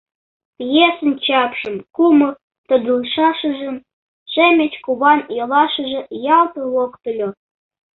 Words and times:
Пьесын 0.57 1.11
чапшым, 1.25 1.75
кумыл 1.95 2.31
тодылшашыжым 2.67 3.75
Шемеч 4.31 4.73
куван 4.85 5.19
йолашыже 5.37 6.01
ялт 6.37 6.53
локтыльо. 6.73 7.29